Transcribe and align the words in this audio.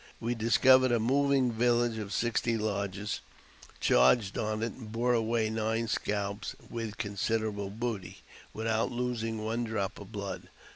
We 0.19 0.33
discovered 0.33 0.91
a 0.91 0.99
moving 0.99 1.51
village 1.51 1.99
of 1.99 2.11
sixty 2.11 2.57
lodges, 2.57 3.19
charged 3.79 4.35
on 4.35 4.63
it, 4.63 4.73
and 4.73 4.91
bore 4.91 5.13
away 5.13 5.51
nine 5.51 5.87
scalps, 5.87 6.55
with 6.71 6.97
con 6.97 7.17
siderable 7.17 7.69
booty, 7.77 8.23
without 8.51 8.91
losing 8.91 9.45
one 9.45 9.63
drop 9.63 9.99
of 9.99 10.11
blood. 10.11 10.49